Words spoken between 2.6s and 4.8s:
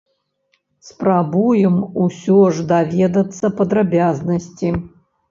даведацца падрабязнасці.